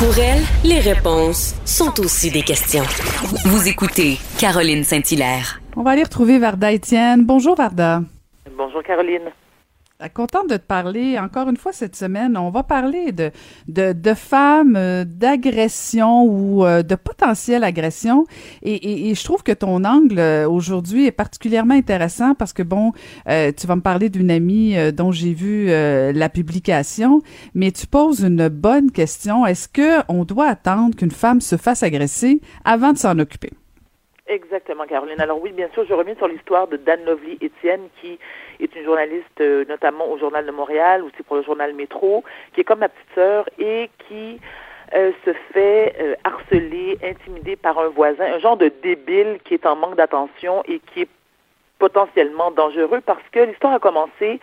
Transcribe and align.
Pour 0.00 0.18
elle, 0.18 0.40
les 0.64 0.80
réponses 0.80 1.54
sont 1.66 2.00
aussi 2.00 2.30
des 2.30 2.40
questions. 2.40 2.84
Vous 3.44 3.68
écoutez 3.68 4.16
Caroline 4.38 4.82
Saint-Hilaire. 4.82 5.60
On 5.76 5.82
va 5.82 5.90
aller 5.90 6.04
retrouver 6.04 6.38
Varda 6.38 6.72
Étienne. 6.72 7.26
Bonjour 7.26 7.54
Varda. 7.54 8.00
Bonjour 8.56 8.82
Caroline. 8.82 9.30
Euh, 10.02 10.08
contente 10.08 10.48
de 10.48 10.56
te 10.56 10.66
parler 10.66 11.18
encore 11.18 11.48
une 11.48 11.56
fois 11.56 11.72
cette 11.72 11.96
semaine. 11.96 12.36
On 12.36 12.50
va 12.50 12.62
parler 12.62 13.12
de, 13.12 13.30
de, 13.68 13.92
de 13.92 14.14
femmes, 14.14 14.76
euh, 14.76 15.04
d'agression 15.04 16.24
ou 16.24 16.64
euh, 16.64 16.82
de 16.82 16.94
potentielle 16.94 17.64
agression. 17.64 18.26
Et, 18.62 19.10
et, 19.10 19.14
je 19.14 19.24
trouve 19.24 19.42
que 19.42 19.52
ton 19.52 19.84
angle 19.84 20.20
aujourd'hui 20.48 21.06
est 21.06 21.12
particulièrement 21.12 21.74
intéressant 21.74 22.34
parce 22.34 22.52
que, 22.52 22.62
bon, 22.62 22.92
tu 23.26 23.66
vas 23.66 23.76
me 23.76 23.80
parler 23.80 24.08
d'une 24.08 24.30
amie 24.30 24.74
dont 24.92 25.12
j'ai 25.12 25.32
vu 25.32 25.66
la 25.66 26.28
publication, 26.28 27.20
mais 27.54 27.70
tu 27.72 27.86
poses 27.86 28.20
une 28.20 28.48
bonne 28.48 28.90
question. 28.90 29.46
Est-ce 29.46 29.68
que 29.68 30.00
on 30.08 30.24
doit 30.24 30.46
attendre 30.48 30.94
qu'une 30.96 31.10
femme 31.10 31.40
se 31.40 31.56
fasse 31.56 31.82
agresser 31.82 32.40
avant 32.64 32.92
de 32.92 32.98
s'en 32.98 33.18
occuper? 33.18 33.50
Exactement, 34.30 34.84
Caroline. 34.86 35.20
Alors 35.20 35.42
oui, 35.42 35.50
bien 35.50 35.68
sûr, 35.74 35.84
je 35.88 35.92
reviens 35.92 36.14
sur 36.14 36.28
l'histoire 36.28 36.68
de 36.68 36.76
Dan 36.76 37.04
Lovely 37.04 37.36
Étienne, 37.40 37.88
qui 38.00 38.16
est 38.60 38.76
une 38.76 38.84
journaliste 38.84 39.40
euh, 39.40 39.64
notamment 39.68 40.08
au 40.08 40.18
Journal 40.18 40.46
de 40.46 40.52
Montréal, 40.52 41.02
aussi 41.02 41.20
pour 41.24 41.34
le 41.34 41.42
journal 41.42 41.74
Métro, 41.74 42.22
qui 42.54 42.60
est 42.60 42.64
comme 42.64 42.78
ma 42.78 42.88
petite 42.88 43.12
sœur 43.16 43.48
et 43.58 43.90
qui 44.06 44.38
euh, 44.94 45.10
se 45.24 45.32
fait 45.52 45.96
euh, 46.00 46.14
harceler, 46.22 46.96
intimider 47.02 47.56
par 47.56 47.76
un 47.80 47.88
voisin, 47.88 48.24
un 48.24 48.38
genre 48.38 48.56
de 48.56 48.70
débile 48.84 49.40
qui 49.42 49.54
est 49.54 49.66
en 49.66 49.74
manque 49.74 49.96
d'attention 49.96 50.62
et 50.68 50.78
qui 50.78 51.02
est 51.02 51.08
potentiellement 51.80 52.52
dangereux 52.52 53.00
parce 53.04 53.28
que 53.32 53.40
l'histoire 53.40 53.72
a 53.72 53.78
commencé 53.80 54.38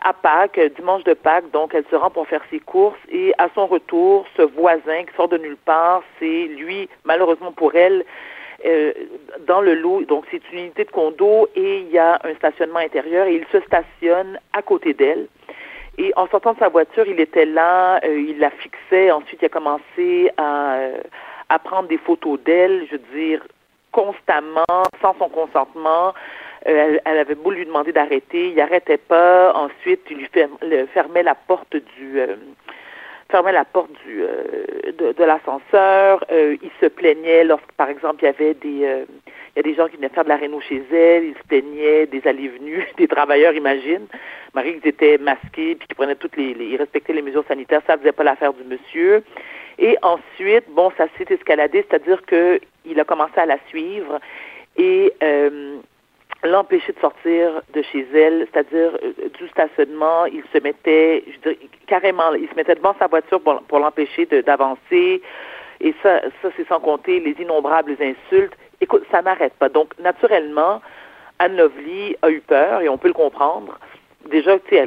à 0.00 0.14
Pâques, 0.14 0.58
dimanche 0.74 1.04
de 1.04 1.14
Pâques, 1.14 1.48
donc 1.52 1.74
elle 1.76 1.84
se 1.92 1.94
rend 1.94 2.10
pour 2.10 2.26
faire 2.26 2.42
ses 2.50 2.58
courses 2.58 2.98
et 3.08 3.32
à 3.38 3.48
son 3.54 3.66
retour, 3.66 4.26
ce 4.36 4.42
voisin 4.42 5.04
qui 5.04 5.14
sort 5.14 5.28
de 5.28 5.38
nulle 5.38 5.58
part, 5.64 6.02
c'est 6.18 6.46
lui, 6.46 6.88
malheureusement 7.04 7.52
pour 7.52 7.76
elle, 7.76 8.04
euh, 8.64 8.92
dans 9.46 9.60
le 9.60 9.74
lot, 9.74 10.04
donc 10.04 10.24
c'est 10.30 10.42
une 10.52 10.60
unité 10.60 10.84
de 10.84 10.90
condo 10.90 11.48
et 11.56 11.78
il 11.78 11.90
y 11.90 11.98
a 11.98 12.18
un 12.24 12.34
stationnement 12.34 12.78
intérieur 12.78 13.26
et 13.26 13.34
il 13.34 13.46
se 13.50 13.60
stationne 13.66 14.38
à 14.52 14.62
côté 14.62 14.94
d'elle. 14.94 15.26
Et 15.98 16.12
en 16.16 16.26
sortant 16.28 16.54
de 16.54 16.58
sa 16.58 16.68
voiture, 16.68 17.06
il 17.06 17.20
était 17.20 17.44
là, 17.44 18.00
euh, 18.04 18.18
il 18.18 18.38
la 18.38 18.50
fixait. 18.50 19.10
Ensuite, 19.10 19.42
il 19.42 19.46
a 19.46 19.48
commencé 19.48 20.30
à, 20.36 20.74
euh, 20.74 20.98
à 21.48 21.58
prendre 21.58 21.88
des 21.88 21.98
photos 21.98 22.40
d'elle, 22.40 22.86
je 22.90 22.96
veux 22.96 23.20
dire, 23.20 23.46
constamment, 23.90 24.64
sans 25.02 25.14
son 25.18 25.28
consentement. 25.28 26.14
Elle, 26.64 27.00
avait 27.04 27.34
beau 27.34 27.50
lui 27.50 27.66
demander 27.66 27.92
d'arrêter, 27.92 28.50
il 28.50 28.54
n'arrêtait 28.54 28.96
pas. 28.96 29.52
Ensuite, 29.54 30.02
il 30.10 30.18
lui 30.18 30.28
fermait 30.94 31.24
la 31.24 31.34
porte 31.34 31.74
du 31.98 32.20
fermait 33.32 33.52
la 33.52 33.64
porte 33.64 33.90
du 34.04 34.22
euh, 34.22 35.12
de, 35.16 35.24
l'ascenseur. 35.24 36.24
Euh, 36.30 36.56
il 36.62 36.70
se 36.80 36.86
plaignait 36.86 37.44
lorsque, 37.44 37.72
par 37.72 37.88
exemple, 37.88 38.22
il 38.22 38.26
y 38.26 38.28
avait 38.28 38.54
des 38.54 38.84
euh, 38.84 39.04
il 39.54 39.56
y 39.56 39.60
a 39.60 39.62
des 39.62 39.74
gens 39.74 39.88
qui 39.88 39.96
venaient 39.96 40.10
faire 40.10 40.24
de 40.24 40.28
la 40.28 40.36
réno 40.36 40.60
chez 40.60 40.82
elle. 40.92 41.24
Il 41.24 41.34
se 41.34 41.46
plaignait 41.48 42.06
des 42.06 42.22
allées-venues, 42.26 42.86
des 42.98 43.08
travailleurs, 43.08 43.54
imagine. 43.54 44.06
Marie, 44.54 44.78
ils 44.82 44.88
étaient 44.88 45.18
masqués 45.18 45.74
puis 45.74 45.88
qui 45.88 45.94
prenaient 45.94 46.14
toutes 46.14 46.36
les, 46.36 46.54
ils 46.58 46.76
respectaient 46.76 47.14
les 47.14 47.22
mesures 47.22 47.44
sanitaires. 47.48 47.80
Ça 47.86 47.96
faisait 47.96 48.12
pas 48.12 48.22
l'affaire 48.22 48.52
du 48.52 48.64
monsieur. 48.64 49.24
Et 49.78 49.96
ensuite, 50.02 50.64
bon, 50.68 50.92
ça 50.98 51.06
s'est 51.16 51.32
escaladé, 51.32 51.84
c'est-à-dire 51.88 52.24
que 52.26 52.60
il 52.84 53.00
a 53.00 53.04
commencé 53.04 53.38
à 53.38 53.46
la 53.46 53.56
suivre 53.68 54.20
et 54.76 55.12
l'empêcher 56.44 56.92
de 56.92 57.00
sortir 57.00 57.62
de 57.72 57.82
chez 57.82 58.06
elle, 58.14 58.46
c'est-à-dire 58.52 58.92
euh, 59.02 59.28
du 59.38 59.48
stationnement, 59.48 60.26
il 60.26 60.42
se 60.52 60.58
mettait, 60.62 61.24
je 61.26 61.38
dirais, 61.40 61.58
carrément, 61.86 62.32
il 62.34 62.48
se 62.48 62.54
mettait 62.54 62.74
devant 62.74 62.94
sa 62.98 63.06
voiture 63.06 63.40
pour, 63.40 63.62
pour 63.62 63.78
l'empêcher 63.78 64.26
d'avancer. 64.26 65.22
Et 65.80 65.94
ça, 66.02 66.20
ça 66.42 66.48
c'est 66.56 66.66
sans 66.68 66.80
compter 66.80 67.20
les 67.20 67.32
innombrables 67.40 67.96
insultes. 68.00 68.54
Écoute, 68.80 69.04
ça 69.10 69.22
n'arrête 69.22 69.54
pas. 69.54 69.68
Donc, 69.68 69.92
naturellement, 69.98 70.80
Anne 71.38 71.56
Lovely 71.56 72.16
a 72.22 72.30
eu 72.30 72.40
peur, 72.40 72.82
et 72.82 72.88
on 72.88 72.98
peut 72.98 73.08
le 73.08 73.14
comprendre 73.14 73.78
déjà, 74.30 74.58
tu 74.58 74.76
sais, 74.76 74.86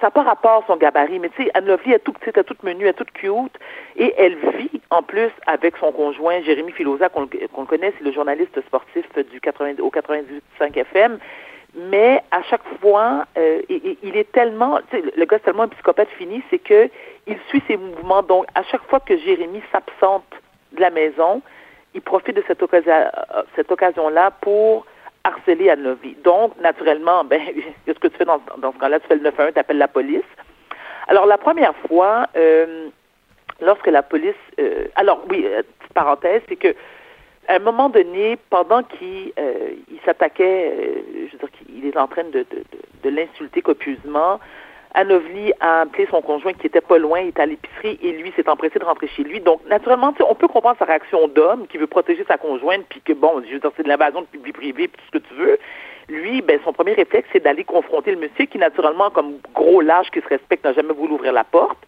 ça 0.00 0.06
n'a 0.06 0.10
pas 0.10 0.22
rapport 0.22 0.64
son 0.66 0.76
gabarit, 0.76 1.18
mais 1.18 1.28
tu 1.30 1.44
sais, 1.44 1.50
Anne 1.54 1.66
Lovely 1.66 1.92
est 1.92 1.98
toute 2.00 2.18
petite, 2.18 2.36
elle 2.36 2.42
est 2.42 2.44
toute 2.44 2.62
menue, 2.62 2.84
elle 2.84 2.90
est 2.90 2.94
toute 2.94 3.12
cute, 3.12 3.58
et 3.96 4.14
elle 4.16 4.36
vit 4.56 4.80
en 4.90 5.02
plus 5.02 5.30
avec 5.46 5.76
son 5.76 5.92
conjoint 5.92 6.42
Jérémy 6.42 6.72
Filosa, 6.72 7.08
qu'on 7.08 7.22
le 7.22 7.66
connaît, 7.66 7.92
c'est 7.98 8.04
le 8.04 8.12
journaliste 8.12 8.60
sportif 8.66 9.04
du 9.30 9.40
80, 9.40 9.74
au 9.80 9.90
98.5 9.90 10.76
FM, 10.76 11.18
mais 11.74 12.22
à 12.30 12.42
chaque 12.42 12.64
fois, 12.80 13.26
euh, 13.38 13.62
il, 13.68 14.16
est 14.16 14.32
tellement, 14.32 14.80
le 14.92 15.24
gars 15.24 15.36
est 15.36 15.40
tellement 15.40 15.64
un 15.64 15.68
psychopathe 15.68 16.08
fini, 16.18 16.42
c'est 16.50 16.58
que 16.58 16.88
il 17.26 17.36
suit 17.48 17.62
ses 17.68 17.76
mouvements. 17.76 18.22
Donc, 18.22 18.46
à 18.54 18.62
chaque 18.64 18.82
fois 18.88 18.98
que 18.98 19.16
Jérémy 19.16 19.62
s'absente 19.70 20.24
de 20.72 20.80
la 20.80 20.90
maison, 20.90 21.42
il 21.94 22.00
profite 22.00 22.34
de 22.34 22.42
cette 22.48 22.62
occasion, 22.62 22.92
euh, 22.92 23.42
cette 23.54 23.70
occasion-là 23.70 24.32
pour 24.40 24.86
harceler 25.24 25.70
Anne 25.70 25.82
Lovely. 25.82 26.16
Donc, 26.24 26.58
naturellement, 26.60 27.24
ben, 27.30 27.40
qu'est-ce 27.86 27.98
que 27.98 28.08
tu 28.08 28.16
fais 28.16 28.24
dans, 28.24 28.40
dans 28.58 28.72
ce 28.72 28.78
cas-là? 28.78 29.00
Tu 29.00 29.06
fais 29.08 29.16
le 29.16 29.22
911, 29.22 29.52
tu 29.54 29.60
appelles 29.60 29.78
la 29.78 29.88
police. 29.88 30.22
Alors, 31.08 31.26
la 31.26 31.38
première 31.38 31.74
fois, 31.88 32.26
euh, 32.36 32.88
lorsque 33.60 33.86
la 33.86 34.02
police... 34.02 34.34
Euh, 34.58 34.86
alors, 34.94 35.24
oui, 35.28 35.44
euh, 35.46 35.62
petite 35.78 35.94
parenthèse, 35.94 36.42
c'est 36.48 36.56
que 36.56 36.74
à 37.48 37.54
un 37.54 37.58
moment 37.58 37.88
donné, 37.88 38.38
pendant 38.48 38.84
qu'il 38.84 39.32
il 39.36 40.00
s'attaquait, 40.04 41.02
je 41.26 41.32
veux 41.32 41.38
dire 41.38 41.50
qu'il 41.50 41.84
est 41.84 41.96
en 41.96 42.06
train 42.06 42.22
de, 42.22 42.30
de, 42.30 42.44
de, 42.50 43.02
de 43.02 43.10
l'insulter 43.10 43.60
copieusement, 43.60 44.38
Anovli 44.94 45.52
a 45.60 45.82
appelé 45.82 46.06
son 46.10 46.20
conjoint 46.20 46.52
qui 46.52 46.66
était 46.66 46.80
pas 46.80 46.98
loin, 46.98 47.20
il 47.20 47.28
est 47.28 47.40
à 47.40 47.46
l'épicerie 47.46 47.98
et 48.02 48.12
lui 48.12 48.32
s'est 48.34 48.48
empressé 48.48 48.78
de 48.78 48.84
rentrer 48.84 49.08
chez 49.08 49.22
lui. 49.22 49.40
Donc, 49.40 49.60
naturellement, 49.68 50.12
on 50.28 50.34
peut 50.34 50.48
comprendre 50.48 50.76
sa 50.78 50.84
réaction 50.84 51.28
d'homme 51.28 51.66
qui 51.68 51.78
veut 51.78 51.86
protéger 51.86 52.24
sa 52.26 52.38
conjointe, 52.38 52.84
puis 52.88 53.00
que 53.00 53.12
bon, 53.12 53.42
je 53.46 53.52
veux 53.54 53.60
dire, 53.60 53.70
c'est 53.76 53.84
de 53.84 53.88
l'invasion 53.88 54.22
de 54.22 54.38
vie 54.44 54.52
privée, 54.52 54.88
puis 54.88 54.98
tout 54.98 55.06
ce 55.06 55.18
que 55.18 55.28
tu 55.28 55.34
veux. 55.34 55.58
Lui, 56.08 56.42
ben, 56.42 56.58
son 56.64 56.72
premier 56.72 56.94
réflexe, 56.94 57.28
c'est 57.32 57.42
d'aller 57.42 57.62
confronter 57.62 58.10
le 58.10 58.18
monsieur 58.18 58.46
qui, 58.46 58.58
naturellement, 58.58 59.10
comme 59.10 59.34
gros 59.54 59.80
lâche 59.80 60.10
qui 60.10 60.20
se 60.20 60.28
respecte, 60.28 60.64
n'a 60.64 60.72
jamais 60.72 60.92
voulu 60.92 61.14
ouvrir 61.14 61.32
la 61.32 61.44
porte. 61.44 61.78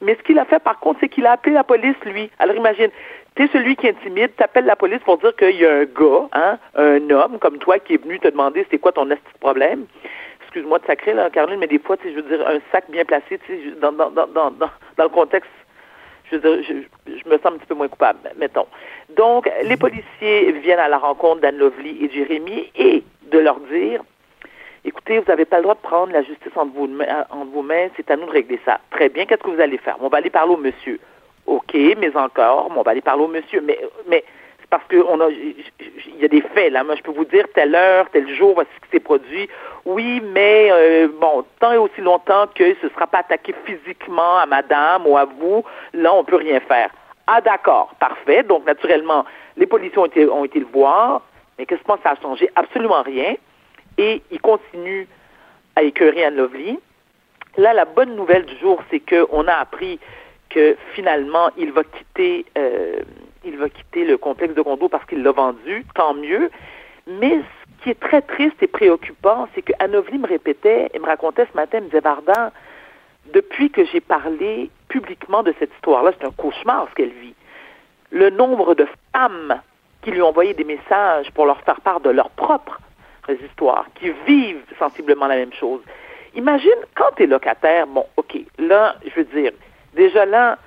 Mais 0.00 0.14
ce 0.14 0.22
qu'il 0.22 0.38
a 0.38 0.46
fait, 0.46 0.58
par 0.58 0.80
contre, 0.80 1.00
c'est 1.00 1.08
qu'il 1.08 1.26
a 1.26 1.32
appelé 1.32 1.54
la 1.54 1.64
police, 1.64 1.96
lui. 2.04 2.30
Alors, 2.38 2.56
imagine, 2.56 2.88
t'es 3.34 3.48
celui 3.48 3.76
qui 3.76 3.88
intimide, 3.88 4.34
t'appelles 4.36 4.64
la 4.64 4.76
police 4.76 5.00
pour 5.00 5.18
dire 5.18 5.34
qu'il 5.36 5.56
y 5.56 5.66
a 5.66 5.74
un 5.74 5.84
gars, 5.84 6.28
hein, 6.32 6.58
un 6.74 7.10
homme 7.10 7.38
comme 7.38 7.58
toi 7.58 7.78
qui 7.78 7.94
est 7.94 8.02
venu 8.02 8.18
te 8.18 8.28
demander 8.28 8.66
c'est 8.70 8.78
quoi 8.78 8.92
ton 8.92 9.08
problème 9.40 9.84
excuse-moi 10.56 10.78
de 10.78 10.86
sacrer, 10.86 11.12
là, 11.12 11.28
Caroline, 11.28 11.60
mais 11.60 11.66
des 11.66 11.78
fois, 11.78 11.96
je 12.02 12.10
veux 12.10 12.22
dire, 12.22 12.46
un 12.48 12.58
sac 12.72 12.84
bien 12.88 13.04
placé, 13.04 13.38
dans, 13.80 13.92
dans, 13.92 14.10
dans, 14.10 14.26
dans, 14.26 14.50
dans 14.50 15.04
le 15.04 15.08
contexte, 15.10 15.50
je 16.30 16.36
veux 16.36 16.40
dire, 16.40 16.64
je, 17.06 17.12
je, 17.12 17.28
me 17.28 17.36
sens 17.36 17.52
un 17.52 17.58
petit 17.58 17.66
peu 17.66 17.74
moins 17.74 17.88
coupable, 17.88 18.18
mettons. 18.38 18.66
Donc, 19.10 19.50
les 19.64 19.76
policiers 19.76 20.52
viennent 20.52 20.78
à 20.78 20.88
la 20.88 20.96
rencontre 20.98 21.42
d'Anne 21.42 21.58
Lovely 21.58 22.04
et 22.04 22.10
Jérémy 22.10 22.70
et 22.74 23.04
de 23.30 23.38
leur 23.38 23.60
dire, 23.60 24.02
écoutez, 24.84 25.18
vous 25.18 25.26
n'avez 25.28 25.44
pas 25.44 25.58
le 25.58 25.64
droit 25.64 25.74
de 25.74 25.80
prendre 25.80 26.12
la 26.12 26.22
justice 26.22 26.52
entre 26.56 26.72
vos, 26.72 26.88
entre 27.30 27.50
vos 27.52 27.62
mains, 27.62 27.88
c'est 27.96 28.10
à 28.10 28.16
nous 28.16 28.26
de 28.26 28.30
régler 28.30 28.58
ça. 28.64 28.80
Très 28.90 29.10
bien, 29.10 29.26
qu'est-ce 29.26 29.42
que 29.42 29.50
vous 29.50 29.60
allez 29.60 29.78
faire? 29.78 29.96
On 30.00 30.08
va 30.08 30.18
aller 30.18 30.30
parler 30.30 30.54
au 30.54 30.58
monsieur. 30.58 30.98
OK, 31.44 31.74
mais 31.74 32.16
encore, 32.16 32.72
on 32.74 32.82
va 32.82 32.92
aller 32.92 33.02
parler 33.02 33.22
au 33.22 33.28
monsieur. 33.28 33.60
Mais, 33.60 33.78
mais 34.08 34.24
parce 34.70 34.84
que 34.88 34.96
on 34.96 35.20
a, 35.20 35.28
il 35.30 36.20
y 36.20 36.24
a 36.24 36.28
des 36.28 36.40
faits 36.40 36.72
là. 36.72 36.82
Moi, 36.84 36.96
je 36.96 37.02
peux 37.02 37.12
vous 37.12 37.24
dire 37.24 37.46
telle 37.54 37.74
heure, 37.74 38.08
tel 38.10 38.28
jour, 38.34 38.54
voici 38.54 38.70
ce 38.76 38.86
qui 38.86 38.90
s'est 38.92 39.00
produit. 39.00 39.48
Oui, 39.84 40.20
mais 40.32 40.68
euh, 40.70 41.08
bon, 41.20 41.44
tant 41.60 41.72
et 41.72 41.76
aussi 41.76 42.00
longtemps 42.00 42.46
que 42.54 42.74
ce 42.80 42.86
ne 42.86 42.90
sera 42.90 43.06
pas 43.06 43.18
attaqué 43.18 43.54
physiquement 43.64 44.38
à 44.38 44.46
Madame 44.46 45.06
ou 45.06 45.16
à 45.16 45.24
vous, 45.24 45.64
là, 45.92 46.12
on 46.14 46.24
peut 46.24 46.36
rien 46.36 46.60
faire. 46.60 46.90
Ah, 47.26 47.40
d'accord, 47.40 47.94
parfait. 47.98 48.42
Donc, 48.42 48.66
naturellement, 48.66 49.24
les 49.56 49.66
policiers 49.66 49.98
ont 49.98 50.06
été, 50.44 50.60
le 50.60 50.66
voir, 50.72 51.22
mais 51.58 51.66
qu'est-ce 51.66 51.82
que 51.82 52.02
ça 52.02 52.10
a 52.10 52.20
changé 52.20 52.48
Absolument 52.54 53.02
rien. 53.02 53.34
Et 53.98 54.22
il 54.30 54.40
continue 54.40 55.08
à 55.74 55.82
écœurer 55.82 56.24
Anne 56.24 56.36
Lovely. 56.36 56.78
Là, 57.56 57.72
la 57.72 57.84
bonne 57.84 58.14
nouvelle 58.14 58.44
du 58.44 58.56
jour, 58.58 58.82
c'est 58.90 59.00
qu'on 59.00 59.46
a 59.48 59.54
appris 59.54 59.98
que 60.50 60.76
finalement, 60.94 61.50
il 61.56 61.72
va 61.72 61.82
quitter. 61.84 62.44
Euh, 62.58 62.75
le 64.04 64.16
complexe 64.16 64.54
de 64.54 64.62
condo 64.62 64.88
parce 64.88 65.04
qu'il 65.06 65.22
l'a 65.22 65.32
vendu, 65.32 65.84
tant 65.94 66.14
mieux. 66.14 66.50
Mais 67.06 67.38
ce 67.38 67.82
qui 67.82 67.90
est 67.90 68.00
très 68.00 68.22
triste 68.22 68.62
et 68.62 68.66
préoccupant, 68.66 69.48
c'est 69.54 69.62
que 69.62 69.72
Anovli 69.78 70.18
me 70.18 70.26
répétait 70.26 70.90
et 70.92 70.98
me 70.98 71.06
racontait 71.06 71.46
ce 71.50 71.56
matin, 71.56 71.80
me 71.80 71.86
disait 71.86 72.00
Vardan, 72.00 72.50
depuis 73.32 73.70
que 73.70 73.84
j'ai 73.84 74.00
parlé 74.00 74.70
publiquement 74.88 75.42
de 75.42 75.54
cette 75.58 75.72
histoire-là, 75.74 76.12
c'est 76.18 76.26
un 76.26 76.32
cauchemar 76.32 76.86
ce 76.90 76.94
qu'elle 76.94 77.10
vit. 77.10 77.34
Le 78.10 78.30
nombre 78.30 78.74
de 78.74 78.86
femmes 79.12 79.60
qui 80.02 80.10
lui 80.12 80.22
ont 80.22 80.28
envoyé 80.28 80.54
des 80.54 80.64
messages 80.64 81.30
pour 81.32 81.46
leur 81.46 81.60
faire 81.62 81.80
part 81.80 82.00
de 82.00 82.10
leurs 82.10 82.30
propres 82.30 82.80
histoires, 83.28 83.86
qui 83.96 84.12
vivent 84.26 84.62
sensiblement 84.78 85.26
la 85.26 85.36
même 85.36 85.52
chose. 85.52 85.80
Imagine 86.34 86.78
quand 86.94 87.10
tu 87.16 87.24
es 87.24 87.26
locataire, 87.26 87.86
bon, 87.86 88.06
OK, 88.16 88.38
là, 88.58 88.96
je 89.04 89.14
veux 89.14 89.24
dire, 89.24 89.52
déjà 89.94 90.24
là, 90.24 90.58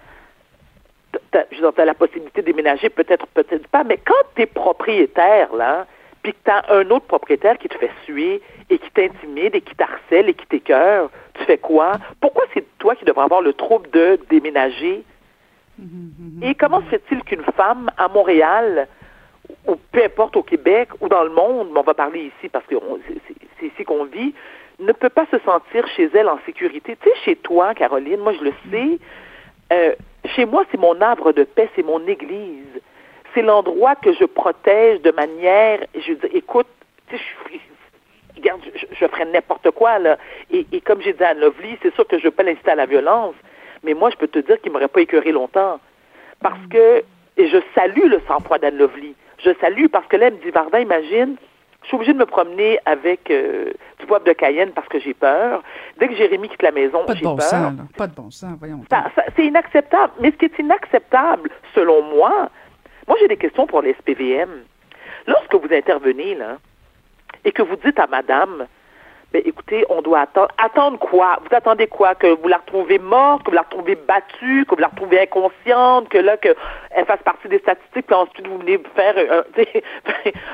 tu 1.31 1.81
as 1.81 1.85
la 1.85 1.93
possibilité 1.93 2.41
de 2.41 2.45
déménager, 2.45 2.89
peut-être, 2.89 3.27
peut-être 3.27 3.67
pas, 3.67 3.83
mais 3.83 3.97
quand 3.97 4.13
tu 4.35 4.41
es 4.43 4.45
propriétaire, 4.45 5.53
là, 5.53 5.85
puis 6.23 6.33
que 6.33 6.37
tu 6.43 6.51
as 6.51 6.63
un 6.73 6.89
autre 6.89 7.05
propriétaire 7.05 7.57
qui 7.57 7.69
te 7.69 7.77
fait 7.77 7.91
suer 8.03 8.41
et 8.69 8.77
qui 8.77 8.91
t'intimide 8.91 9.55
et 9.55 9.61
qui 9.61 9.75
t'harcèle 9.75 10.29
et 10.29 10.33
qui 10.33 10.45
t'écœure, 10.47 11.09
tu 11.35 11.43
fais 11.45 11.57
quoi? 11.57 11.93
Pourquoi 12.19 12.43
c'est 12.53 12.65
toi 12.77 12.95
qui 12.95 13.05
devrais 13.05 13.23
avoir 13.23 13.41
le 13.41 13.53
trouble 13.53 13.89
de 13.91 14.19
déménager? 14.29 15.03
Et 16.41 16.55
comment 16.55 16.81
se 16.81 16.87
fait-il 16.87 17.23
qu'une 17.23 17.45
femme 17.55 17.89
à 17.97 18.09
Montréal, 18.09 18.87
ou 19.65 19.77
peu 19.93 20.03
importe 20.03 20.35
au 20.35 20.43
Québec 20.43 20.89
ou 20.99 21.07
dans 21.07 21.23
le 21.23 21.29
monde, 21.29 21.69
mais 21.71 21.79
on 21.79 21.83
va 21.83 21.93
parler 21.93 22.31
ici 22.37 22.49
parce 22.49 22.65
que 22.65 22.75
c'est 23.59 23.65
ici 23.65 23.83
qu'on 23.85 24.03
vit, 24.03 24.33
ne 24.79 24.91
peut 24.91 25.09
pas 25.09 25.25
se 25.31 25.39
sentir 25.39 25.87
chez 25.95 26.09
elle 26.13 26.27
en 26.27 26.39
sécurité? 26.45 26.97
Tu 27.01 27.09
sais, 27.09 27.15
chez 27.23 27.35
toi, 27.37 27.73
Caroline, 27.73 28.19
moi 28.19 28.33
je 28.33 28.43
le 28.43 28.53
sais, 28.69 28.99
euh, 29.71 29.95
chez 30.25 30.45
moi 30.45 30.63
c'est 30.71 30.79
mon 30.79 30.99
arbre 31.01 31.31
de 31.33 31.43
paix, 31.43 31.69
c'est 31.75 31.83
mon 31.83 32.05
église. 32.07 32.81
C'est 33.33 33.41
l'endroit 33.41 33.95
que 33.95 34.13
je 34.13 34.25
protège 34.25 35.01
de 35.01 35.11
manière, 35.11 35.79
je 35.93 36.13
dis, 36.13 36.27
écoute, 36.33 36.67
je, 37.11 37.17
regarde, 38.35 38.61
je, 38.73 39.05
ferais 39.05 39.25
n'importe 39.25 39.69
quoi, 39.71 39.99
là. 39.99 40.17
Et, 40.51 40.65
comme 40.81 41.01
j'ai 41.01 41.13
dit 41.13 41.23
à 41.23 41.33
Lovely, 41.33 41.77
c'est 41.81 41.93
sûr 41.93 42.07
que 42.07 42.17
je 42.17 42.23
ne 42.23 42.29
veux 42.29 42.35
pas 42.35 42.43
l'inciter 42.43 42.71
à 42.71 42.75
la 42.75 42.85
violence, 42.85 43.35
mais 43.83 43.93
moi, 43.93 44.09
je 44.09 44.15
peux 44.15 44.27
te 44.27 44.39
dire 44.39 44.59
qu'il 44.61 44.71
m'aurait 44.71 44.87
pas 44.87 45.01
écœuré 45.01 45.31
longtemps. 45.31 45.79
Parce 46.41 46.65
que, 46.71 47.03
et 47.37 47.47
je 47.47 47.57
salue 47.75 48.07
le 48.07 48.19
sang-froid 48.27 48.57
d'Anne 48.57 48.77
Lovely. 48.77 49.15
Je 49.43 49.51
salue 49.61 49.85
parce 49.91 50.07
que 50.07 50.17
là, 50.17 50.27
elle 50.27 50.33
me 50.33 50.39
dit, 50.39 50.49
Varda, 50.49 50.79
imagine, 50.79 51.35
suis 51.89 51.95
obligée 51.95 52.13
de 52.13 52.17
me 52.19 52.25
promener 52.25 52.79
avec 52.85 53.29
euh, 53.31 53.71
du 53.99 54.05
poivre 54.05 54.23
de 54.23 54.31
Cayenne 54.33 54.71
parce 54.71 54.87
que 54.87 54.99
j'ai 54.99 55.13
peur. 55.13 55.63
Dès 55.99 56.07
que 56.07 56.15
Jérémy 56.15 56.49
quitte 56.49 56.61
la 56.63 56.71
maison, 56.71 57.05
Pas 57.05 57.13
de 57.13 57.17
j'ai 57.19 57.23
bon 57.25 57.35
peur. 57.35 57.45
sens, 57.45 57.73
là. 57.77 57.83
Pas 57.97 58.07
de 58.07 58.15
bon 58.15 58.29
sens, 58.31 58.53
voyons. 58.59 58.81
C'est 59.35 59.45
inacceptable. 59.45 60.13
Mais 60.19 60.31
ce 60.31 60.37
qui 60.37 60.45
est 60.45 60.59
inacceptable, 60.59 61.49
selon 61.75 62.01
moi, 62.03 62.49
moi 63.07 63.17
j'ai 63.19 63.27
des 63.27 63.37
questions 63.37 63.67
pour 63.67 63.81
les 63.81 63.93
SPVM. 63.93 64.49
Lorsque 65.27 65.53
vous 65.55 65.73
intervenez, 65.73 66.35
là, 66.35 66.57
et 67.45 67.51
que 67.51 67.61
vous 67.61 67.75
dites 67.75 67.99
à 67.99 68.07
madame, 68.07 68.67
ben 69.31 69.43
écoutez, 69.45 69.85
on 69.89 70.01
doit 70.01 70.21
attendre. 70.21 70.49
Attendre 70.57 70.97
quoi? 70.97 71.39
Vous 71.41 71.55
attendez 71.55 71.85
quoi? 71.85 72.15
Que 72.15 72.27
vous 72.27 72.47
la 72.47 72.57
retrouvez 72.57 72.97
morte, 72.97 73.43
que 73.43 73.51
vous 73.51 73.55
la 73.55 73.61
retrouvez 73.61 73.95
battue, 73.95 74.65
que 74.65 74.73
vous 74.73 74.81
la 74.81 74.87
retrouvez 74.87 75.21
inconsciente, 75.21 76.09
que 76.09 76.17
là, 76.17 76.35
que 76.37 76.49
elle 76.91 77.05
fasse 77.05 77.21
partie 77.21 77.47
des 77.47 77.59
statistiques, 77.59 78.07
puis 78.07 78.15
ensuite 78.15 78.47
vous 78.47 78.57
venez 78.57 78.81
faire 78.95 79.15
un, 79.17 79.43
tu 79.55 79.63
sais, 79.71 79.83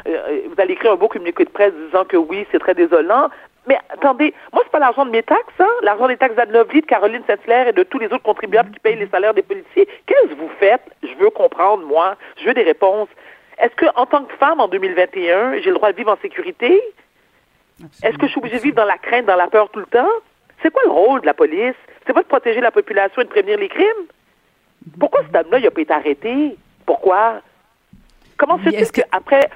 euh, 0.08 0.42
vous 0.48 0.62
allez 0.62 0.74
écrire 0.74 0.92
un 0.92 0.96
beau 0.96 1.08
communiqué 1.08 1.46
de 1.46 1.50
presse 1.50 1.74
disant 1.86 2.04
que 2.04 2.18
oui, 2.18 2.46
c'est 2.52 2.60
très 2.60 2.74
désolant. 2.74 3.30
Mais 3.68 3.78
attendez, 3.90 4.34
moi, 4.54 4.62
c'est 4.64 4.72
pas 4.72 4.80
l'argent 4.80 5.06
de 5.06 5.12
mes 5.12 5.24
taxes, 5.24 5.60
hein? 5.60 5.68
L'argent 5.82 6.08
des 6.08 6.18
taxes 6.18 6.36
d'Anne 6.36 6.52
Lovely, 6.52 6.82
de 6.82 6.86
Caroline 6.86 7.24
Saint-Hilaire 7.26 7.70
et 7.70 7.74
de 7.74 7.82
tous 7.84 7.98
les 7.98 8.08
autres 8.08 8.24
contribuables 8.24 8.72
qui 8.72 8.80
payent 8.80 8.98
les 8.98 9.08
salaires 9.08 9.34
des 9.34 9.42
policiers. 9.42 9.88
Qu'est-ce 10.06 10.34
que 10.34 10.36
vous 10.36 10.52
faites? 10.60 10.84
Je 11.02 11.16
veux 11.18 11.32
comprendre, 11.32 11.84
moi. 11.86 12.16
Je 12.38 12.46
veux 12.46 12.54
des 12.54 12.64
réponses. 12.64 13.10
Est-ce 13.58 13.74
que, 13.76 13.86
en 13.96 14.06
tant 14.06 14.26
que 14.26 14.34
femme, 14.36 14.60
en 14.60 14.68
2021, 14.68 15.62
j'ai 15.62 15.70
le 15.70 15.76
droit 15.76 15.92
de 15.92 15.98
vivre 15.98 16.12
en 16.12 16.18
sécurité? 16.22 16.82
Est-ce 18.04 18.18
que 18.18 18.26
je 18.26 18.32
suis 18.32 18.40
obligée 18.40 18.58
de 18.58 18.62
vivre 18.64 18.76
dans 18.76 18.86
la 18.86 18.98
crainte, 18.98 19.26
dans 19.26 19.36
la 19.36 19.48
peur 19.48 19.70
tout 19.70 19.80
le 19.80 19.86
temps? 19.86 20.10
C'est 20.62 20.72
quoi 20.72 20.82
le 20.86 20.92
rôle 20.92 21.22
de 21.22 21.26
la 21.26 21.34
police? 21.34 21.76
C'est 22.08 22.14
pas 22.14 22.22
de 22.24 22.28
protéger 22.28 22.62
la 22.62 22.72
population 22.72 23.22
et 23.22 23.26
de 23.26 23.30
prévenir 23.30 23.58
les 23.58 23.68
crimes? 23.70 24.06
Pourquoi 25.00 25.22
cet 25.24 25.36
homme-là, 25.36 25.60
il 25.60 25.64
n'a 25.66 25.72
pas 25.72 25.82
été 25.82 25.94
arrêté? 25.94 26.56
Pourquoi? 26.86 27.42
Comment 28.38 28.58
se 28.60 28.64
fait-il 28.64 28.76
est-ce 28.80 28.92
que- 28.92 29.02
que, 29.02 29.08
après, 29.12 29.50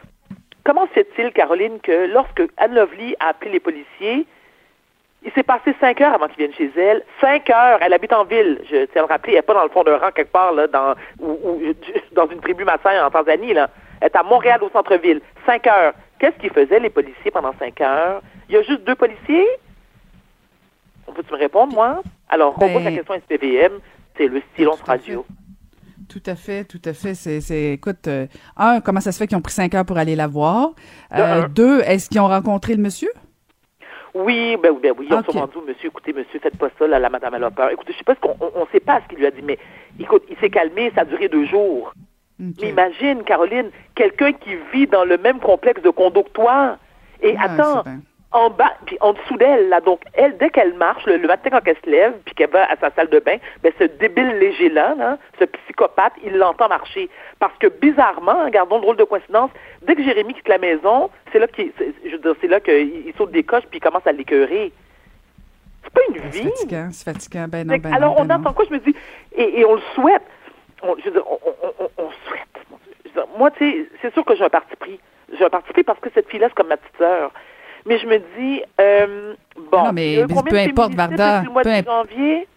comment 0.66 0.88
se 0.88 0.94
fait-il, 0.94 1.32
Caroline, 1.32 1.80
que 1.82 2.08
lorsque 2.12 2.42
Anne 2.58 2.76
Lovely 2.76 3.16
a 3.20 3.28
appelé 3.30 3.52
les 3.52 3.60
policiers, 3.60 4.26
il 5.24 5.32
s'est 5.34 5.44
passé 5.44 5.76
cinq 5.80 6.02
heures 6.02 6.14
avant 6.14 6.28
qu'ils 6.28 6.38
viennent 6.48 6.54
chez 6.54 6.72
elle? 6.80 7.04
Cinq 7.22 7.50
heures! 7.50 7.80
Elle 7.82 7.94
habite 7.94 8.14
en 8.14 8.24
ville. 8.26 8.60
Je 8.70 8.86
tiens 8.86 9.04
à 9.04 9.06
le 9.08 9.12
rappeler, 9.14 9.34
elle 9.34 9.40
n'est 9.40 9.44
pas 9.44 9.54
dans 9.54 9.64
le 9.64 9.70
fond 9.70 9.84
d'un 9.84 9.98
rang 9.98 10.12
quelque 10.12 10.32
part, 10.32 10.54
là, 10.54 10.68
dans, 10.68 10.96
ou, 11.20 11.32
ou- 11.44 11.62
dans 12.14 12.28
une 12.28 12.40
tribu 12.42 12.64
Maasai 12.66 13.00
en 13.00 13.10
Tanzanie, 13.12 13.54
là. 13.54 13.70
Elle 14.02 14.08
est 14.08 14.16
à 14.16 14.24
Montréal, 14.24 14.64
au 14.64 14.70
centre-ville. 14.70 15.22
Cinq 15.46 15.68
heures. 15.68 15.94
Qu'est-ce 16.20 16.38
qu'ils 16.38 16.52
faisaient, 16.52 16.80
les 16.80 16.90
policiers, 16.90 17.32
pendant 17.32 17.54
cinq 17.58 17.80
heures? 17.82 18.22
Il 18.50 18.56
y 18.56 18.58
a 18.58 18.62
juste 18.64 18.84
deux 18.84 18.96
policiers? 18.96 19.48
On 21.08 21.14
peut-tu 21.14 21.32
me 21.34 21.38
répondre, 21.38 21.74
moi? 21.74 22.02
Alors, 22.28 22.56
on 22.58 22.60
Ben, 22.60 22.74
pose 22.74 22.84
la 22.84 22.92
question 22.92 23.14
SPVM, 23.16 23.80
c'est 24.18 24.28
le 24.28 24.42
silence 24.56 24.82
à 24.88 24.92
radio. 24.92 25.26
Tout 26.08 26.22
à 26.26 26.36
fait, 26.36 26.64
tout 26.66 26.82
à 26.86 26.94
fait. 26.94 27.14
C'est, 27.14 27.40
c'est, 27.40 27.74
écoute, 27.74 28.08
euh, 28.08 28.28
un, 28.58 28.82
comment 28.82 29.00
ça 29.00 29.12
se 29.12 29.18
fait 29.18 29.28
qu'ils 29.28 29.38
ont 29.38 29.42
pris 29.42 29.54
cinq 29.54 29.74
heures 29.76 29.86
pour 29.86 29.98
aller 29.98 30.16
la 30.16 30.28
voir? 30.28 30.72
Euh, 31.16 31.48
deux, 31.48 31.82
est-ce 31.82 32.10
qu'ils 32.10 32.20
ont 32.20 32.28
rencontré 32.28 32.76
le 32.76 32.82
monsieur? 32.82 33.12
Oui, 34.16 34.58
ben, 34.62 34.72
oui, 34.72 34.80
ben 34.82 34.94
oui, 34.98 35.06
ils 35.10 35.14
ont 35.14 35.20
Ok. 35.20 35.26
sûrement 35.32 35.48
dit, 35.48 35.60
monsieur, 35.68 35.88
écoutez, 35.88 36.14
monsieur, 36.14 36.40
faites 36.40 36.58
pas 36.58 36.70
ça, 36.78 36.88
là, 36.88 36.98
la 37.00 37.10
madame, 37.10 37.36
elle 37.36 37.44
a 37.44 37.52
peur. 37.52 37.70
Écoutez, 37.72 37.94
je 37.94 38.00
sais 38.00 38.04
pas 38.04 38.16
ce 38.16 38.20
qu'on, 38.20 38.36
on, 38.42 38.52
on 38.56 38.68
sait 38.72 38.80
pas 38.80 39.02
ce 39.02 39.08
qu'il 39.08 39.20
lui 39.20 39.28
a 39.28 39.32
dit, 39.32 39.44
mais 39.44 39.58
écoute, 40.00 40.24
il 40.30 40.38
s'est 40.38 40.50
calmé, 40.50 40.92
ça 40.96 41.02
a 41.02 41.06
duré 41.06 41.30
deux 41.30 41.46
jours. 41.46 41.94
Ok. 42.40 42.56
Mais 42.62 42.70
imagine, 42.70 43.24
Caroline, 43.24 43.70
quelqu'un 43.96 44.32
qui 44.34 44.56
vit 44.74 44.88
dans 44.88 45.04
le 45.04 45.18
même 45.18 45.40
complexe 45.40 45.82
de 45.82 45.90
condo 45.90 46.24
que 46.24 46.30
toi. 46.30 46.78
Et 47.22 47.36
Ah, 47.38 47.46
attends, 47.46 47.84
c'est 47.84 47.92
en 48.32 48.50
bas, 48.52 48.72
puis 48.86 48.96
en 49.02 49.14
dessous 49.14 49.36
d'elle, 49.38 49.70
là, 49.70 49.82
donc, 49.82 50.02
elle, 50.14 50.38
dès 50.38 50.52
qu'elle 50.52 50.76
marche, 50.76 51.04
le, 51.08 51.18
le 51.18 51.28
matin 51.28 51.50
quand 51.50 51.62
elle 51.66 51.76
se 51.84 51.90
lève, 51.90 52.14
puis 52.26 52.36
qu'elle 52.36 52.52
va 52.52 52.64
à 52.72 52.76
sa 52.78 52.92
salle 52.92 53.10
de 53.10 53.20
bain, 53.20 53.38
ben, 53.64 53.72
ce 53.80 53.86
débile 53.86 54.38
léger-là, 54.40 54.94
là, 54.96 55.18
ce 55.40 55.46
psychopathe, 55.46 56.14
il 56.24 56.38
l'entend 56.38 56.70
marcher. 56.70 57.10
Parce 57.40 57.58
que, 57.58 57.68
bizarrement, 57.68 58.48
gardons 58.50 58.76
le 58.76 58.82
drôle 58.84 58.98
de 58.98 59.04
coïncidence, 59.04 59.50
dès 59.82 59.96
que 59.96 60.04
Jérémy 60.04 60.36
quitte 60.36 60.48
la 60.48 60.60
maison, 60.60 61.10
c'est 61.32 61.40
là 61.40 61.48
qu'il, 61.48 61.72
c'est- 61.78 61.94
c'est 62.40 62.48
là 62.48 62.60
qu'il 62.60 63.12
saute 63.18 63.32
des 63.32 63.44
coches, 63.44 63.64
puis 63.70 63.80
il 63.80 63.82
commence 63.82 64.06
à 64.06 64.12
l'écœurer. 64.12 64.72
C'est 65.84 65.94
pas 65.94 66.02
une 66.10 66.16
C'est 66.32 66.40
vie. 66.42 66.50
fatigant, 66.50 66.90
c'est 66.92 67.12
fatigant. 67.12 67.46
Ben 67.50 67.66
non, 67.66 67.78
ben 67.78 67.94
alors, 67.94 68.12
non, 68.16 68.22
on 68.22 68.26
ben 68.26 68.36
non. 68.38 68.42
entend 68.42 68.54
quoi? 68.54 68.66
Je 68.70 68.74
me 68.76 68.80
dis, 68.80 68.96
et, 69.36 69.60
et 69.62 69.66
on 69.66 69.74
le 69.76 69.82
souhaite. 69.96 70.22
On, 70.84 70.96
je 70.98 71.06
veux 71.06 71.12
dire, 71.12 71.24
on, 71.30 71.40
on, 71.46 71.84
on, 71.86 72.04
on 72.06 72.10
souhaite. 72.28 72.42
Je 73.04 73.10
veux 73.10 73.14
dire, 73.16 73.26
moi, 73.38 73.52
tu 73.52 73.60
sais, 73.72 73.90
c'est 74.02 74.14
sûr 74.14 74.24
que 74.26 74.36
j'ai 74.36 74.44
un 74.44 74.50
parti 74.50 74.76
pris. 74.76 75.00
J'ai 75.38 75.46
un 75.46 75.50
parti 75.50 75.72
pris 75.74 75.84
parce 75.84 76.00
que 76.00 76.10
cette 76.14 76.28
fille-là, 76.30 76.48
c'est 76.50 76.56
comme 76.56 76.68
ma 76.70 76.78
petite 76.78 76.98
sœur. 76.98 77.32
Mais 77.86 77.98
je 78.00 78.06
me 78.08 78.18
dis, 78.38 78.62
euh, 78.82 79.34
bon, 79.72 79.86
Non, 79.86 79.92
mais- 79.94 80.18
peu 80.28 80.28
de 80.52 80.70
importe, 80.70 80.94
Varda, 80.96 81.44
le 81.44 81.50
mois 81.50 81.64
peu 81.64 81.70
de 81.72 81.86
janvier? 81.86 82.48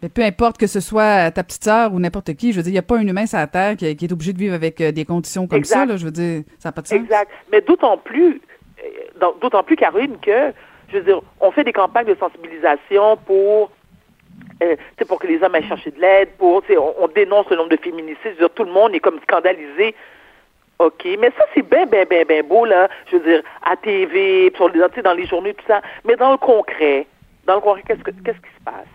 Mais 0.00 0.08
peu 0.08 0.22
importe 0.22 0.58
que 0.58 0.68
ce 0.68 0.78
soit 0.78 1.30
ta 1.32 1.42
petite 1.42 1.64
sœur 1.64 1.92
ou 1.92 1.98
n'importe 1.98 2.32
qui, 2.34 2.52
je 2.52 2.58
veux 2.58 2.62
dire, 2.62 2.70
il 2.70 2.74
n'y 2.74 2.78
a 2.78 2.82
pas 2.82 2.96
un 2.98 3.06
humain 3.06 3.26
sur 3.26 3.38
la 3.38 3.48
Terre 3.48 3.76
qui, 3.76 3.96
qui 3.96 4.04
est 4.04 4.12
obligé 4.12 4.32
de 4.32 4.38
vivre 4.38 4.54
avec 4.54 4.80
euh, 4.80 4.92
des 4.92 5.04
conditions 5.04 5.48
comme 5.48 5.58
Exact. 5.58 5.74
ça, 5.74 5.86
là, 5.86 5.96
je 5.96 6.04
veux 6.04 6.12
dire, 6.12 6.42
ça 6.60 6.68
n'a 6.68 6.72
pas 6.72 6.82
de 6.82 6.86
sens. 6.86 6.96
Exact. 6.98 7.28
Mais 7.50 7.60
d'autant 7.60 7.98
plus, 7.98 8.40
euh, 8.80 9.26
d'autant 9.40 9.64
plus, 9.64 9.74
Caroline, 9.74 10.16
que, 10.22 10.52
je 10.92 10.98
veux 10.98 11.02
dire, 11.02 11.20
on 11.40 11.50
fait 11.50 11.64
des 11.64 11.72
campagnes 11.72 12.06
de 12.06 12.14
sensibilisation 12.14 13.16
pour, 13.26 13.72
euh, 14.62 14.76
pour 15.06 15.18
que 15.18 15.26
les 15.26 15.42
hommes 15.42 15.54
aillent 15.54 15.68
chercher 15.68 15.90
de 15.90 16.00
l'aide, 16.00 16.30
pour, 16.38 16.62
on, 16.70 16.94
on 16.98 17.08
dénonce 17.08 17.48
le 17.50 17.56
nombre 17.56 17.70
de 17.70 17.76
féminicides, 17.76 18.36
tout 18.54 18.64
le 18.64 18.72
monde 18.72 18.94
est 18.94 19.00
comme 19.00 19.20
scandalisé. 19.20 19.94
OK, 20.78 21.04
mais 21.18 21.32
ça, 21.36 21.44
c'est 21.54 21.68
bien, 21.68 21.86
bien, 21.86 22.04
bien, 22.04 22.24
bien 22.24 22.42
beau, 22.42 22.64
là, 22.64 22.88
je 23.10 23.16
veux 23.16 23.24
dire, 23.28 23.42
à 23.62 23.76
TV, 23.76 24.52
sur 24.54 24.68
les, 24.68 24.80
dans 25.02 25.14
les 25.14 25.26
journaux, 25.26 25.52
tout 25.52 25.66
ça. 25.66 25.82
Mais 26.04 26.14
dans 26.14 26.30
le 26.30 26.36
concret, 26.38 27.06
dans 27.46 27.56
le 27.56 27.60
concret, 27.60 27.82
qu'est-ce, 27.86 28.02
que, 28.02 28.12
qu'est-ce 28.12 28.38
qui 28.38 28.54
se 28.58 28.64
passe? 28.64 28.86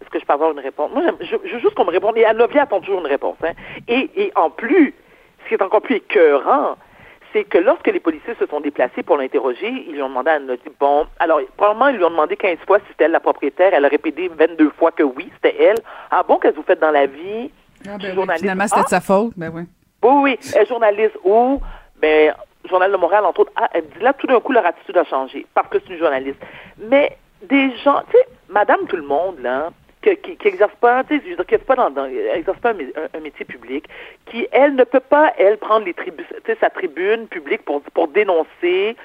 Est-ce 0.00 0.10
que 0.10 0.18
je 0.18 0.24
peux 0.24 0.32
avoir 0.32 0.50
une 0.50 0.58
réponse? 0.58 0.90
Moi, 0.92 1.04
je, 1.20 1.36
je 1.44 1.54
veux 1.54 1.60
juste 1.60 1.74
qu'on 1.74 1.84
me 1.84 1.92
réponde. 1.92 2.16
Et 2.18 2.24
Anovia 2.24 2.62
attend 2.62 2.80
toujours 2.80 3.00
une 3.00 3.06
réponse. 3.06 3.36
Hein. 3.44 3.52
Et, 3.86 4.10
et 4.16 4.32
en 4.34 4.50
plus, 4.50 4.92
ce 5.44 5.48
qui 5.48 5.54
est 5.54 5.62
encore 5.62 5.82
plus 5.82 5.96
écœurant, 5.96 6.76
c'est 7.32 7.44
que 7.44 7.58
lorsque 7.58 7.86
les 7.86 8.00
policiers 8.00 8.34
se 8.38 8.46
sont 8.46 8.60
déplacés 8.60 9.02
pour 9.02 9.16
l'interroger, 9.16 9.68
ils 9.86 9.92
lui 9.92 10.02
ont 10.02 10.08
demandé 10.08 10.30
à 10.30 10.38
bon, 10.78 11.06
alors, 11.18 11.40
probablement, 11.56 11.88
ils 11.88 11.96
lui 11.96 12.04
ont 12.04 12.10
demandé 12.10 12.36
15 12.36 12.58
fois 12.66 12.78
si 12.80 12.84
c'était 12.88 13.04
elle 13.04 13.12
la 13.12 13.20
propriétaire. 13.20 13.70
Elle 13.72 13.84
a 13.84 13.88
répété 13.88 14.28
22 14.28 14.70
fois 14.70 14.90
que 14.92 15.02
oui, 15.02 15.30
c'était 15.34 15.56
elle. 15.62 15.78
Ah 16.10 16.22
bon, 16.26 16.36
qu'est-ce 16.38 16.52
que 16.52 16.58
vous 16.58 16.64
faites 16.64 16.80
dans 16.80 16.90
la 16.90 17.06
vie? 17.06 17.50
Ah, 17.88 17.96
ben 17.98 18.16
oui, 18.18 18.26
finalement, 18.38 18.64
c'était 18.64 18.80
Ah! 18.80 18.84
de 18.84 18.88
sa 18.88 19.00
faute. 19.00 19.32
Ben 19.36 19.50
oui. 19.54 19.62
Oui, 20.02 20.12
oui, 20.22 20.38
elle 20.54 20.66
journaliste 20.66 21.18
où? 21.24 21.60
Ben, 22.00 22.34
Journal 22.68 22.92
de 22.92 22.96
Montréal, 22.96 23.24
entre 23.24 23.40
autres. 23.40 23.52
Ah, 23.56 23.68
elle 23.72 23.84
me 23.84 23.88
dit 23.88 24.00
là, 24.00 24.12
tout 24.12 24.26
d'un 24.26 24.38
coup, 24.40 24.52
leur 24.52 24.66
attitude 24.66 24.96
a 24.98 25.04
changé 25.04 25.46
parce 25.54 25.68
que 25.68 25.78
c'est 25.80 25.92
une 25.94 25.98
journaliste. 25.98 26.38
Mais 26.78 27.16
des 27.42 27.74
gens, 27.84 28.02
tu 28.10 28.16
sais, 28.18 28.26
Madame 28.50 28.86
Tout 28.86 28.96
le 28.96 29.02
Monde, 29.02 29.36
là, 29.40 29.70
qui, 30.02 30.36
qui 30.36 30.48
exerce 30.48 30.74
pas, 30.80 31.04
tu 31.04 31.20
sais, 31.20 31.58
pas 31.58 31.76
dans, 31.76 31.86
un, 31.96 32.08
mé- 32.08 32.92
un- 32.96 33.18
un 33.18 33.20
métier 33.20 33.44
public, 33.44 33.86
qui, 34.26 34.46
elle, 34.50 34.74
ne 34.74 34.84
peut 34.84 35.00
pas, 35.00 35.32
elle, 35.36 35.58
prendre 35.58 35.84
les 35.86 35.92
tribu- 35.92 36.24
tu 36.26 36.34
sais, 36.46 36.56
sa 36.60 36.70
tribune 36.70 37.26
publique 37.28 37.62
pour, 37.64 37.82
pour 37.82 38.08
dénoncer 38.08 38.96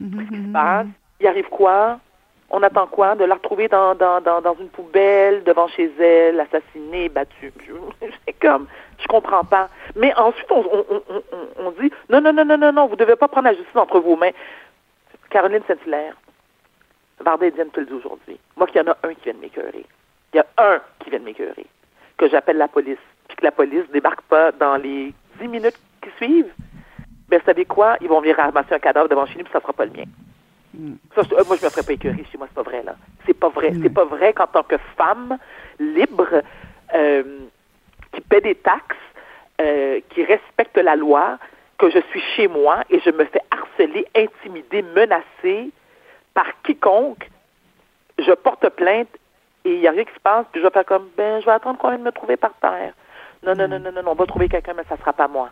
Mhm, 0.00 0.26
ce 0.26 0.34
qui 0.34 0.42
se 0.48 0.52
passe. 0.52 0.86
Il 1.20 1.26
arrive 1.28 1.48
quoi? 1.48 2.00
On 2.50 2.62
attend 2.62 2.86
quoi? 2.88 3.14
De 3.14 3.24
la 3.24 3.34
retrouver 3.34 3.68
dans, 3.68 3.94
dans, 3.94 4.20
dans, 4.20 4.54
une 4.54 4.68
poubelle, 4.68 5.44
devant 5.44 5.68
chez 5.68 5.90
elle, 6.00 6.40
assassinée, 6.40 7.08
battue? 7.08 7.52
C'est 8.26 8.32
comme, 8.34 8.66
je 8.98 9.06
comprends 9.06 9.44
pas. 9.44 9.68
Mais 9.94 10.12
ensuite, 10.14 10.50
on, 10.50 10.64
on, 10.72 10.84
on, 11.08 11.22
on, 11.58 11.70
dit, 11.80 11.92
non, 12.10 12.20
non, 12.20 12.32
non, 12.32 12.44
non, 12.44 12.58
non, 12.58 12.72
non, 12.72 12.86
vous 12.86 12.96
devez 12.96 13.16
pas 13.16 13.28
prendre 13.28 13.46
la 13.48 13.54
justice 13.54 13.76
entre 13.76 14.00
vos 14.00 14.16
mains. 14.16 14.32
Caroline 15.30 15.62
Saint-Hilaire, 15.66 16.16
Varda 17.20 17.46
le 17.46 17.84
dit 17.84 17.92
aujourd'hui. 17.92 18.38
Moi, 18.56 18.66
qu'il 18.66 18.82
y 18.82 18.88
en 18.88 18.92
a 18.92 18.96
un 19.04 19.14
qui 19.14 19.24
vient 19.24 19.34
de 19.34 19.38
m'écœurer. 19.38 19.86
Il 20.34 20.38
y 20.38 20.40
a 20.40 20.46
un 20.58 20.80
qui 20.98 21.10
vient 21.10 21.20
de 21.20 21.24
m'écœurer. 21.24 21.66
Que 22.16 22.28
j'appelle 22.28 22.56
la 22.56 22.68
police. 22.68 22.98
Puis 23.28 23.36
que 23.36 23.44
la 23.44 23.52
police 23.52 23.88
débarque 23.92 24.22
pas 24.22 24.50
dans 24.52 24.76
les 24.76 25.14
dix 25.40 25.48
minutes 25.48 25.78
qui 26.02 26.10
suivent. 26.16 26.52
Ben, 27.28 27.38
vous 27.38 27.46
savez 27.46 27.64
quoi? 27.64 27.96
Ils 28.00 28.08
vont 28.08 28.20
venir 28.20 28.36
ramasser 28.36 28.74
un 28.74 28.78
cadavre 28.78 29.08
devant 29.08 29.26
chez 29.26 29.38
nous, 29.38 29.44
puis 29.44 29.52
ça 29.52 29.60
sera 29.60 29.72
pas 29.72 29.84
le 29.86 29.92
mien. 29.92 30.04
Ça, 31.14 31.22
je- 31.22 31.34
euh, 31.36 31.44
moi, 31.46 31.56
je 31.56 31.64
me 31.64 31.70
ferais 31.70 31.84
pas 31.84 31.92
écœurer 31.92 32.24
chez 32.30 32.36
moi, 32.36 32.48
c'est 32.48 32.54
pas 32.56 32.62
vrai, 32.68 32.82
là. 32.82 32.96
C'est 33.26 33.32
pas 33.38 33.48
vrai. 33.48 33.72
C'est 33.80 33.90
pas 33.94 34.04
vrai 34.04 34.32
qu'en 34.32 34.48
tant 34.48 34.64
que 34.64 34.76
femme 34.96 35.38
libre, 35.78 36.42
euh, 36.94 37.38
qui 38.12 38.20
paie 38.20 38.40
des 38.40 38.56
taxes, 38.56 38.96
euh, 39.60 40.00
qui 40.10 40.24
respecte 40.24 40.76
la 40.76 40.96
loi, 40.96 41.38
que 41.78 41.90
je 41.90 42.00
suis 42.10 42.20
chez 42.36 42.48
moi 42.48 42.82
et 42.90 42.98
je 43.00 43.10
me 43.10 43.24
fais 43.24 43.40
harceler, 43.52 44.04
intimider, 44.16 44.82
menacer 44.82 45.70
par 46.34 46.46
quiconque, 46.64 47.30
je 48.18 48.32
porte 48.32 48.68
plainte 48.70 49.08
et 49.64 49.74
il 49.74 49.80
n'y 49.80 49.88
a 49.88 49.90
rien 49.90 50.04
qui 50.04 50.14
se 50.14 50.20
passe, 50.20 50.46
puis 50.52 50.60
je 50.60 50.66
vais 50.66 50.72
faire 50.72 50.84
comme, 50.84 51.08
ben, 51.16 51.40
je 51.40 51.46
vais 51.46 51.52
attendre 51.52 51.78
qu'on 51.78 51.88
vienne 51.88 52.02
me 52.02 52.12
trouver 52.12 52.36
par 52.36 52.52
terre. 52.60 52.92
Non, 53.42 53.54
non, 53.54 53.68
non, 53.68 53.78
non, 53.78 53.92
non, 53.92 54.02
on 54.06 54.14
va 54.14 54.26
trouver 54.26 54.48
quelqu'un, 54.48 54.74
mais 54.74 54.84
ça 54.88 54.96
sera 54.96 55.12
pas 55.12 55.28
moi. 55.28 55.50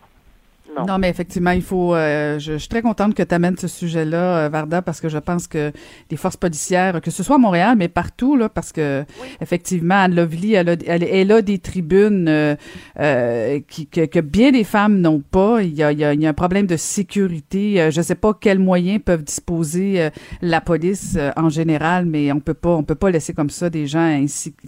Non. 0.86 0.98
mais 0.98 1.08
effectivement, 1.08 1.50
il 1.50 1.62
faut. 1.62 1.94
Euh, 1.94 2.38
je, 2.38 2.56
suis 2.56 2.68
très 2.68 2.82
contente 2.82 3.14
que 3.14 3.22
tu 3.22 3.34
amènes 3.34 3.56
ce 3.56 3.68
sujet-là, 3.68 4.38
euh, 4.38 4.48
Varda, 4.48 4.80
parce 4.80 5.00
que 5.00 5.08
je 5.08 5.18
pense 5.18 5.46
que 5.46 5.72
les 6.10 6.16
forces 6.16 6.36
policières, 6.36 7.00
que 7.00 7.10
ce 7.10 7.22
soit 7.22 7.36
à 7.36 7.38
Montréal, 7.38 7.76
mais 7.76 7.88
partout, 7.88 8.36
là, 8.36 8.48
parce 8.48 8.72
que 8.72 9.04
effectivement, 9.40 9.96
Anne 9.96 10.14
Lovely, 10.14 10.54
elle 10.54 10.68
a, 10.70 10.76
elle, 10.86 11.32
a 11.32 11.42
des 11.42 11.58
tribunes 11.58 12.26
euh, 12.28 13.60
qui, 13.68 13.86
que, 13.86 14.20
bien 14.20 14.52
des 14.52 14.64
femmes 14.64 15.00
n'ont 15.00 15.20
pas. 15.20 15.62
Il 15.62 15.74
y, 15.74 15.82
a, 15.82 15.92
il, 15.92 15.98
y 15.98 16.04
a, 16.04 16.28
un 16.28 16.32
problème 16.34 16.66
de 16.66 16.76
sécurité. 16.76 17.90
je 17.90 18.00
ne 18.00 18.04
sais 18.04 18.14
pas 18.14 18.32
quels 18.32 18.58
moyens 18.58 19.00
peuvent 19.04 19.24
disposer 19.24 20.10
la 20.40 20.60
police 20.60 21.18
en 21.36 21.48
général, 21.48 22.06
mais 22.06 22.32
on 22.32 22.40
peut 22.40 22.54
pas, 22.54 22.70
on 22.70 22.82
peut 22.82 22.94
pas 22.94 23.10
laisser 23.10 23.34
comme 23.34 23.50
ça 23.50 23.68
des 23.68 23.86
gens 23.86 24.20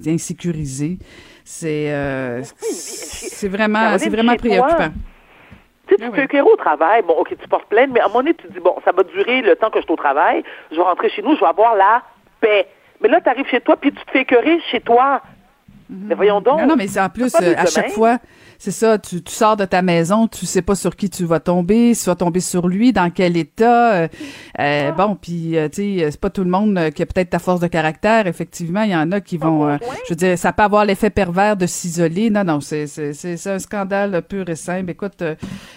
insécurisés. 0.06 0.98
C'est, 1.44 2.42
c'est 2.60 3.48
vraiment, 3.48 3.96
c'est 3.98 4.10
vraiment 4.10 4.36
préoccupant. 4.36 4.90
Tu 5.86 5.94
sais, 5.94 6.02
tu 6.02 6.10
ben 6.10 6.28
fais 6.28 6.40
au 6.40 6.56
travail, 6.56 7.02
bon, 7.02 7.14
OK, 7.14 7.36
tu 7.38 7.48
portes 7.48 7.66
plainte, 7.66 7.90
mais 7.92 8.00
à 8.00 8.04
un 8.04 8.08
moment 8.08 8.20
donné, 8.20 8.34
tu 8.34 8.46
te 8.46 8.52
dis, 8.52 8.60
bon, 8.60 8.76
ça 8.84 8.92
va 8.92 9.02
durer 9.02 9.42
le 9.42 9.54
temps 9.56 9.70
que 9.70 9.78
je 9.78 9.84
suis 9.84 9.92
au 9.92 9.96
travail, 9.96 10.42
je 10.70 10.76
vais 10.76 10.82
rentrer 10.82 11.10
chez 11.10 11.22
nous, 11.22 11.34
je 11.34 11.40
vais 11.40 11.46
avoir 11.46 11.74
la 11.74 12.02
paix. 12.40 12.66
Mais 13.00 13.08
là, 13.08 13.20
tu 13.20 13.28
arrives 13.28 13.48
chez 13.48 13.60
toi, 13.60 13.76
puis 13.76 13.92
tu 13.92 14.02
te 14.04 14.10
fais 14.10 14.20
écœurer 14.20 14.60
chez 14.70 14.80
toi. 14.80 15.20
Mhm. 15.88 16.06
Mais 16.08 16.14
voyons 16.14 16.40
donc. 16.40 16.60
Non, 16.60 16.68
non 16.68 16.76
mais 16.76 16.86
c'est 16.86 17.00
en 17.00 17.08
plus, 17.08 17.34
euh, 17.40 17.54
à 17.56 17.66
chaque 17.66 17.90
fois, 17.90 18.18
c'est 18.58 18.70
ça, 18.70 18.98
tu, 18.98 19.22
tu, 19.22 19.32
sors 19.32 19.56
de 19.56 19.64
ta 19.64 19.82
maison, 19.82 20.26
tu 20.28 20.46
sais 20.46 20.62
pas 20.62 20.74
sur 20.74 20.96
qui 20.96 21.10
tu 21.10 21.24
vas 21.24 21.40
tomber, 21.40 21.92
si 21.94 22.04
tu 22.04 22.10
vas 22.10 22.16
tomber 22.16 22.40
sur 22.40 22.68
lui, 22.68 22.92
dans 22.92 23.10
quel 23.10 23.36
état. 23.36 23.94
Euh, 23.94 24.08
euh 24.60 24.90
ah. 24.90 24.92
Bon, 24.92 25.16
puis 25.20 25.58
euh, 25.58 25.68
tu 25.68 25.98
sais, 25.98 26.10
c'est 26.10 26.20
pas 26.20 26.30
tout 26.30 26.44
le 26.44 26.50
monde 26.50 26.90
qui 26.94 27.02
a 27.02 27.06
peut-être 27.06 27.30
ta 27.30 27.38
force 27.38 27.60
de 27.60 27.66
caractère. 27.66 28.26
Effectivement, 28.26 28.82
il 28.82 28.90
y 28.90 28.96
en 28.96 29.12
a 29.12 29.20
qui 29.20 29.36
vont, 29.36 29.76
je 29.78 30.10
veux 30.10 30.16
dire, 30.16 30.38
ça 30.38 30.52
peut 30.52 30.62
avoir 30.62 30.84
l'effet 30.84 31.10
pervers 31.10 31.56
de 31.56 31.66
s'isoler. 31.66 32.30
Non, 32.30 32.44
non, 32.44 32.60
c'est 32.60 32.86
c'est 32.86 33.46
un 33.46 33.58
scandale 33.58 34.22
pur 34.22 34.48
et 34.48 34.56
simple. 34.56 34.90
Écoute, 34.90 35.22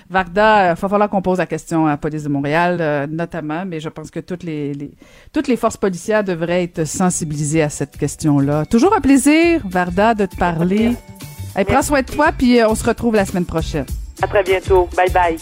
Varda, 0.09 0.71
il 0.71 0.75
va 0.75 0.75
falloir 0.75 1.09
qu'on 1.09 1.21
pose 1.21 1.39
la 1.39 1.45
question 1.45 1.85
à 1.85 1.91
la 1.91 1.97
police 1.97 2.23
de 2.23 2.29
Montréal, 2.29 3.07
notamment, 3.11 3.65
mais 3.65 3.79
je 3.79 3.89
pense 3.89 4.11
que 4.11 4.19
toutes 4.19 4.43
les, 4.43 4.73
les, 4.73 4.91
toutes 5.33 5.47
les 5.47 5.57
forces 5.57 5.77
policières 5.77 6.23
devraient 6.23 6.63
être 6.63 6.85
sensibilisées 6.85 7.63
à 7.63 7.69
cette 7.69 7.97
question-là. 7.97 8.65
Toujours 8.65 8.95
un 8.95 9.01
plaisir, 9.01 9.61
Varda, 9.65 9.96
de 9.97 10.25
te 10.25 10.35
parler. 10.35 10.95
Hey, 11.55 11.65
prends 11.65 11.81
soin 11.81 12.01
de 12.01 12.07
toi, 12.07 12.27
puis 12.37 12.59
euh, 12.59 12.69
on 12.69 12.75
se 12.75 12.83
retrouve 12.83 13.15
la 13.15 13.25
semaine 13.25 13.45
prochaine. 13.45 13.85
À 14.21 14.27
très 14.27 14.43
bientôt. 14.43 14.87
Bye 14.95 15.11
bye. 15.11 15.37